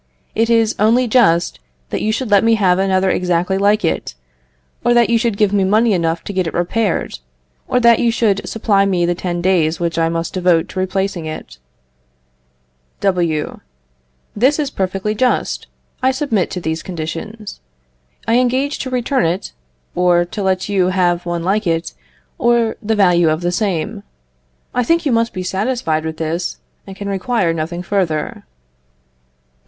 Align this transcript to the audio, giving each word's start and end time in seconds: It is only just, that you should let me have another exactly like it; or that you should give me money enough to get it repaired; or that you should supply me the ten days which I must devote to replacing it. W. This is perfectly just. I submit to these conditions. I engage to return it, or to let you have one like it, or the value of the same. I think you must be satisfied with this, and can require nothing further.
It 0.33 0.49
is 0.49 0.73
only 0.79 1.07
just, 1.07 1.59
that 1.91 2.01
you 2.01 2.11
should 2.11 2.31
let 2.31 2.43
me 2.43 2.55
have 2.55 2.79
another 2.79 3.11
exactly 3.11 3.59
like 3.59 3.85
it; 3.85 4.15
or 4.83 4.95
that 4.95 5.11
you 5.11 5.19
should 5.19 5.37
give 5.37 5.53
me 5.53 5.63
money 5.63 5.93
enough 5.93 6.23
to 6.23 6.33
get 6.33 6.47
it 6.47 6.55
repaired; 6.55 7.19
or 7.67 7.79
that 7.79 7.99
you 7.99 8.09
should 8.09 8.49
supply 8.49 8.83
me 8.87 9.05
the 9.05 9.13
ten 9.13 9.43
days 9.43 9.79
which 9.79 9.99
I 9.99 10.09
must 10.09 10.33
devote 10.33 10.69
to 10.69 10.79
replacing 10.79 11.27
it. 11.27 11.59
W. 13.01 13.59
This 14.35 14.57
is 14.57 14.71
perfectly 14.71 15.13
just. 15.13 15.67
I 16.01 16.09
submit 16.09 16.49
to 16.49 16.59
these 16.59 16.81
conditions. 16.81 17.59
I 18.27 18.39
engage 18.39 18.79
to 18.79 18.89
return 18.89 19.27
it, 19.27 19.53
or 19.93 20.25
to 20.25 20.41
let 20.41 20.67
you 20.67 20.87
have 20.87 21.27
one 21.27 21.43
like 21.43 21.67
it, 21.67 21.93
or 22.39 22.75
the 22.81 22.95
value 22.95 23.29
of 23.29 23.41
the 23.41 23.51
same. 23.51 24.01
I 24.73 24.81
think 24.83 25.05
you 25.05 25.11
must 25.11 25.31
be 25.31 25.43
satisfied 25.43 26.05
with 26.05 26.17
this, 26.17 26.57
and 26.87 26.95
can 26.95 27.07
require 27.07 27.53
nothing 27.53 27.83
further. 27.83 28.45